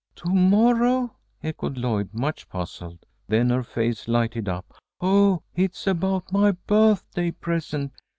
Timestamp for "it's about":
5.55-6.31